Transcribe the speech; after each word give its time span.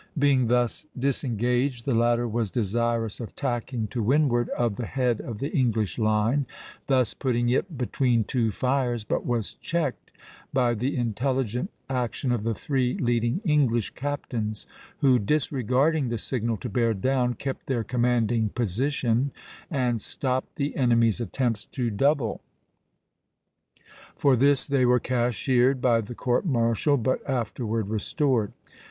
Being 0.17 0.47
thus 0.47 0.87
disengaged, 0.97 1.85
the 1.85 1.93
latter 1.93 2.27
was 2.27 2.49
desirous 2.49 3.19
of 3.19 3.35
tacking 3.35 3.85
to 3.89 4.01
windward 4.01 4.49
of 4.57 4.75
the 4.77 4.87
head 4.87 5.19
of 5.21 5.37
the 5.37 5.55
English 5.55 5.99
line, 5.99 6.47
thus 6.87 7.13
putting 7.13 7.49
it 7.49 7.77
between 7.77 8.23
two 8.23 8.49
fires, 8.51 9.03
but 9.03 9.27
was 9.27 9.53
checked 9.53 10.11
by 10.51 10.73
the 10.73 10.95
intelligent 10.97 11.69
action 11.87 12.31
of 12.31 12.41
the 12.41 12.55
three 12.55 12.95
leading 12.97 13.41
English 13.45 13.91
captains, 13.91 14.65
who, 15.01 15.19
disregarding 15.19 16.09
the 16.09 16.17
signal 16.17 16.57
to 16.57 16.67
bear 16.67 16.95
down, 16.95 17.35
kept 17.35 17.67
their 17.67 17.83
commanding 17.83 18.49
position 18.49 19.29
and 19.69 20.01
stopped 20.01 20.55
the 20.55 20.75
enemy's 20.75 21.21
attempts 21.21 21.65
to 21.67 21.91
double. 21.91 22.41
For 24.15 24.35
this 24.35 24.65
they 24.65 24.83
were 24.83 24.99
cashiered 24.99 25.79
by 25.79 26.01
the 26.01 26.15
court 26.15 26.43
martial, 26.43 26.97
but 26.97 27.19
afterward 27.29 27.87
restored. 27.89 28.51